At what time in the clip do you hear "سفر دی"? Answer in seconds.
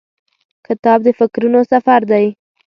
1.71-2.25